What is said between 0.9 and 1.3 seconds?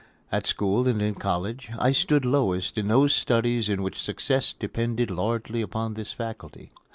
in